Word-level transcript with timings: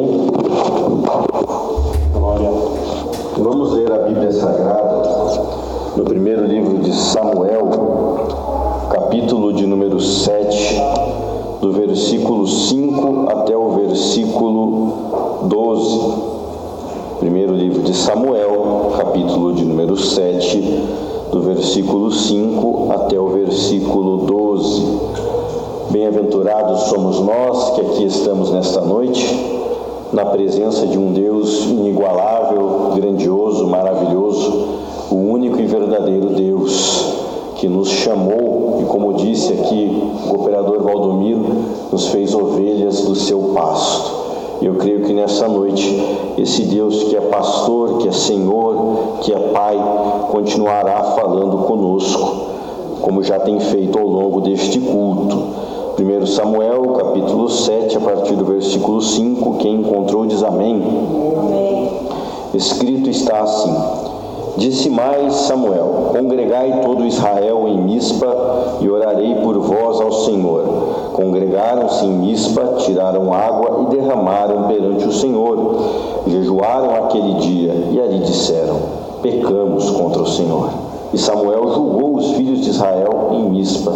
Amém? 0.00 0.30
Glória. 2.14 2.50
Vamos 3.36 3.72
ler 3.72 3.92
a 3.92 3.98
Bíblia 3.98 4.32
Sagrada 4.32 5.02
no 5.94 6.04
primeiro 6.04 6.46
livro 6.46 6.78
de 6.78 6.90
Samuel, 6.94 7.68
capítulo 8.90 9.52
de 9.52 9.66
número 9.66 10.00
7, 10.00 10.80
do 11.60 11.72
versículo 11.72 12.46
5 12.46 13.28
até 13.28 13.54
o 13.54 13.72
versículo 13.72 14.92
12. 15.42 16.00
Primeiro 17.18 17.52
livro 17.52 17.82
de 17.82 17.94
Samuel, 17.94 18.92
capítulo 18.96 19.52
de 19.52 19.66
número 19.66 19.98
7, 19.98 20.60
do 21.30 21.42
versículo 21.42 22.10
5 22.10 22.92
até 22.92 23.20
o 23.20 23.28
versículo 23.28 24.16
12. 24.24 24.98
Bem-aventurados 25.90 26.84
somos 26.84 27.20
nós 27.20 27.74
que 27.74 27.80
aqui 27.82 28.04
estamos 28.04 28.50
nesta 28.50 28.80
noite 28.80 29.59
na 30.12 30.24
presença 30.26 30.86
de 30.86 30.98
um 30.98 31.12
Deus 31.12 31.66
inigualável, 31.66 32.92
grandioso, 32.96 33.66
maravilhoso, 33.66 34.68
o 35.10 35.14
único 35.14 35.60
e 35.60 35.66
verdadeiro 35.66 36.30
Deus 36.30 37.14
que 37.56 37.68
nos 37.68 37.88
chamou 37.88 38.78
e, 38.80 38.84
como 38.84 39.14
disse 39.14 39.52
aqui 39.52 40.02
o 40.28 40.34
operador 40.34 40.82
Valdomiro, 40.82 41.44
nos 41.92 42.08
fez 42.08 42.34
ovelhas 42.34 43.02
do 43.02 43.14
seu 43.14 43.52
pasto. 43.54 44.20
Eu 44.62 44.74
creio 44.74 45.04
que 45.04 45.12
nessa 45.12 45.48
noite, 45.48 46.02
esse 46.38 46.62
Deus 46.62 47.04
que 47.04 47.16
é 47.16 47.20
pastor, 47.20 47.98
que 47.98 48.08
é 48.08 48.12
Senhor, 48.12 49.18
que 49.20 49.32
é 49.32 49.38
Pai, 49.38 49.78
continuará 50.30 51.02
falando 51.02 51.58
conosco, 51.66 52.46
como 53.00 53.22
já 53.22 53.38
tem 53.38 53.58
feito 53.60 53.98
ao 53.98 54.06
longo 54.06 54.40
deste 54.40 54.80
culto. 54.80 55.70
1 56.00 56.26
Samuel, 56.26 56.94
capítulo 56.96 57.50
7, 57.50 57.98
a 57.98 58.00
partir 58.00 58.34
do 58.34 58.46
versículo 58.46 59.02
5, 59.02 59.58
quem 59.58 59.80
encontrou 59.80 60.24
diz 60.24 60.42
amém. 60.42 60.82
amém. 61.36 61.90
Escrito 62.54 63.10
está 63.10 63.40
assim: 63.40 63.74
Disse 64.56 64.88
mais 64.88 65.34
Samuel: 65.34 66.12
Congregai 66.16 66.80
todo 66.82 67.06
Israel 67.06 67.68
em 67.68 67.82
Mispa 67.82 68.34
e 68.80 68.88
orarei 68.88 69.34
por 69.42 69.58
vós 69.58 70.00
ao 70.00 70.10
Senhor. 70.24 70.62
Congregaram-se 71.12 72.06
em 72.06 72.12
Mispa, 72.12 72.76
tiraram 72.78 73.34
água 73.34 73.82
e 73.82 73.94
derramaram 73.94 74.68
perante 74.68 75.06
o 75.06 75.12
Senhor. 75.12 75.76
Jejuaram 76.26 76.94
aquele 76.94 77.34
dia 77.34 77.74
e 77.92 78.00
ali 78.00 78.20
disseram: 78.20 78.76
Pecamos 79.20 79.90
contra 79.90 80.22
o 80.22 80.26
Senhor. 80.26 80.70
E 81.12 81.18
Samuel 81.18 81.74
julgou 81.74 82.16
os 82.16 82.30
filhos 82.32 82.62
de 82.62 82.70
Israel 82.70 83.32
em 83.32 83.50
Mispa. 83.50 83.92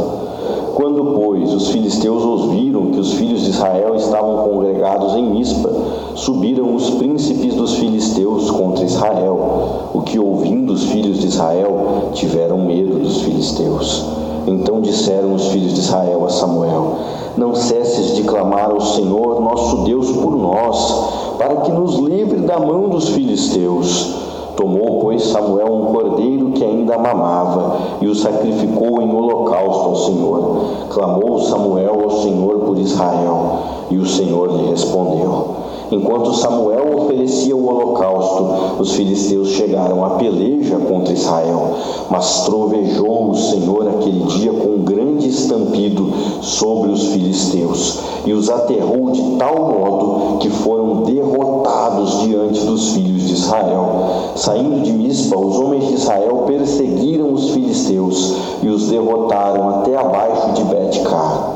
Quando, 0.74 1.04
pois, 1.14 1.54
os 1.54 1.68
filisteus 1.68 2.24
ouviram 2.24 2.86
que 2.86 2.98
os 2.98 3.12
filhos 3.12 3.42
de 3.42 3.50
Israel 3.50 3.94
estavam 3.94 4.48
congregados 4.48 5.14
em 5.14 5.24
Mispa, 5.30 5.70
subiram 6.16 6.74
os 6.74 6.90
príncipes 6.90 7.54
dos 7.54 7.76
filisteus 7.76 8.50
contra 8.50 8.84
Israel, 8.84 9.90
o 9.94 10.02
que, 10.02 10.18
ouvindo 10.18 10.72
os 10.72 10.82
filhos 10.86 11.20
de 11.20 11.28
Israel, 11.28 12.10
tiveram 12.12 12.58
medo 12.58 12.98
dos 12.98 13.22
filisteus. 13.22 14.04
Então 14.48 14.80
disseram 14.80 15.34
os 15.34 15.46
filhos 15.46 15.74
de 15.74 15.80
Israel 15.80 16.24
a 16.24 16.28
Samuel: 16.28 16.96
Não 17.36 17.54
cesses 17.54 18.16
de 18.16 18.24
clamar 18.24 18.70
ao 18.72 18.80
Senhor, 18.80 19.40
nosso 19.40 19.84
Deus, 19.84 20.10
por 20.10 20.36
nós, 20.36 21.36
para 21.38 21.56
que 21.56 21.70
nos 21.70 21.98
livre 21.98 22.40
da 22.40 22.58
mão 22.58 22.88
dos 22.88 23.10
filisteus. 23.10 24.12
Tomou, 24.56 25.00
pois, 25.00 25.22
Samuel 25.22 25.72
um 25.72 25.92
cordeiro 25.92 26.50
mamava 26.98 27.76
e 28.00 28.06
o 28.06 28.14
sacrificou 28.14 29.02
em 29.02 29.14
holocausto 29.14 29.88
ao 29.88 29.96
Senhor. 29.96 30.64
Clamou 30.90 31.40
Samuel 31.40 32.00
ao 32.04 32.22
Senhor 32.22 32.60
por 32.60 32.78
Israel 32.78 33.58
e 33.90 33.96
o 33.96 34.06
Senhor 34.06 34.50
lhe 34.50 34.70
respondeu. 34.70 35.64
Enquanto 35.90 36.34
Samuel 36.34 36.96
oferecia 36.96 37.54
o 37.54 37.68
holocausto, 37.68 38.80
os 38.80 38.94
filisteus 38.94 39.50
chegaram 39.50 40.04
à 40.04 40.10
peleja 40.10 40.76
contra 40.78 41.12
Israel. 41.12 41.74
Mas 42.10 42.44
trovejou 42.44 43.30
o 43.30 43.36
Senhor 43.36 43.88
aquele 43.88 44.24
dia 44.24 44.52
com 44.52 44.70
um 44.70 44.82
grande 44.82 45.28
estampido 45.28 46.10
sobre 46.40 46.90
os 46.90 47.08
filisteus 47.08 48.00
e 48.24 48.32
os 48.32 48.48
aterrou 48.48 49.10
de 49.10 49.22
tal 49.36 49.54
modo 49.54 50.38
que 50.38 50.48
foram 50.48 51.02
derrotados 51.02 52.20
diante 52.22 52.60
dos 52.60 52.90
filhos 52.90 53.23
Israel. 53.44 54.32
Saindo 54.36 54.80
de 54.80 54.92
Mispa, 54.92 55.38
os 55.38 55.56
homens 55.58 55.86
de 55.88 55.94
Israel 55.94 56.44
perseguiram 56.46 57.32
os 57.32 57.50
filisteus 57.50 58.34
e 58.62 58.68
os 58.68 58.88
derrotaram 58.88 59.68
até 59.68 59.96
abaixo 59.96 60.52
de 60.52 60.64
Bet-car. 60.64 61.50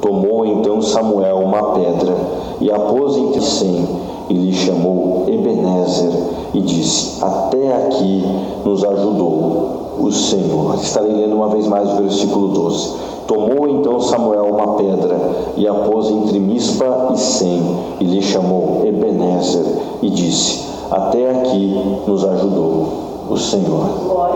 Tomou 0.00 0.44
então 0.46 0.82
Samuel 0.82 1.38
uma 1.38 1.74
pedra 1.74 2.16
e 2.60 2.70
a 2.70 2.78
pôs 2.78 3.16
entre 3.16 3.40
Sem 3.40 3.86
e 4.28 4.34
lhe 4.34 4.52
chamou 4.52 5.24
Ebenezer 5.28 6.12
e 6.54 6.60
disse: 6.60 7.22
Até 7.24 7.74
aqui 7.74 8.24
nos 8.64 8.84
ajudou 8.84 9.96
o 10.00 10.10
Senhor. 10.10 10.76
Estarei 10.76 11.12
lendo 11.12 11.36
uma 11.36 11.48
vez 11.48 11.66
mais 11.66 11.90
o 11.90 11.96
versículo 11.96 12.48
12. 12.48 13.04
Tomou 13.26 13.68
então 13.68 13.98
Samuel 14.00 14.44
uma 14.44 14.74
pedra 14.74 15.18
e 15.56 15.66
a 15.66 15.72
pôs 15.72 16.10
entre 16.10 16.38
Mispa 16.38 17.12
e 17.14 17.18
Sem 17.18 17.62
e 18.00 18.04
lhe 18.04 18.20
chamou 18.20 18.82
Ebenezer 18.84 19.64
e 20.02 20.10
disse: 20.10 20.73
Até 20.94 21.28
aqui 21.28 21.74
nos 22.06 22.24
ajudou 22.24 22.86
o 23.28 23.36
Senhor. 23.36 23.84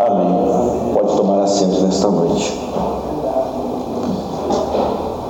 Amém. 0.05 0.93
Pode 0.93 1.17
tomar 1.17 1.45
assento 1.45 1.83
nesta 1.83 2.09
noite. 2.11 2.53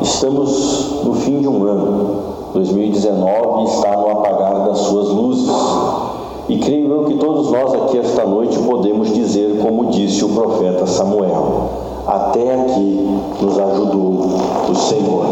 Estamos 0.00 1.02
no 1.04 1.12
fim 1.12 1.40
de 1.40 1.46
um 1.46 1.64
ano. 1.64 2.22
2019 2.54 3.64
está 3.64 3.94
no 3.98 4.10
apagar 4.10 4.68
das 4.68 4.78
suas 4.78 5.08
luzes. 5.08 5.50
E 6.48 6.56
creio 6.60 6.92
eu 6.92 7.04
que 7.04 7.14
todos 7.18 7.50
nós 7.50 7.74
aqui 7.74 7.98
esta 7.98 8.24
noite 8.24 8.58
podemos 8.60 9.12
dizer, 9.12 9.58
como 9.60 9.90
disse 9.90 10.24
o 10.24 10.30
profeta 10.30 10.86
Samuel: 10.86 11.68
Até 12.06 12.54
aqui 12.54 13.20
nos 13.42 13.58
ajudou 13.58 14.28
o 14.70 14.74
Senhor. 14.74 15.26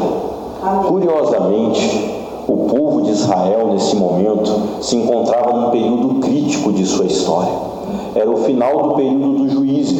Curiosamente, 0.89 2.16
o 2.49 2.57
povo 2.69 3.03
de 3.03 3.11
Israel 3.11 3.69
nesse 3.73 3.97
momento 3.97 4.53
se 4.81 4.97
encontrava 4.97 5.53
num 5.53 5.71
período 5.71 6.21
crítico 6.21 6.73
de 6.73 6.87
sua 6.87 7.07
história. 7.07 7.53
Era 8.15 8.31
o 8.31 8.37
final 8.39 8.89
do 8.89 8.95
período 8.95 9.45
dos 9.45 9.53
juízes 9.53 9.93